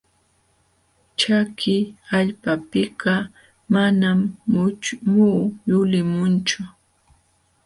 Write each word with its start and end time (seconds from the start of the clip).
Chaki 1.19 1.75
allpapiqa 2.17 3.13
manam 3.73 4.19
muhu 5.11 5.29
yulimunchu. 5.69 6.61